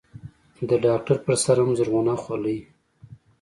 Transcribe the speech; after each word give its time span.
د 0.69 0.71
ډاکتر 0.85 1.17
پر 1.25 1.33
سر 1.43 1.57
هم 1.63 1.71
زرغونه 1.77 2.13
خولۍ. 2.23 2.59